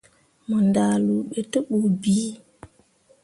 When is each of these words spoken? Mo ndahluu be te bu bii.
Mo 0.47 0.57
ndahluu 0.67 1.21
be 1.29 1.39
te 1.51 1.59
bu 1.67 1.77
bii. 2.01 2.31